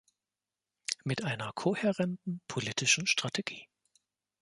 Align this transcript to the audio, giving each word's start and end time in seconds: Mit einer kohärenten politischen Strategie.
Mit 1.03 1.23
einer 1.25 1.53
kohärenten 1.53 2.41
politischen 2.47 3.05
Strategie. 3.05 3.67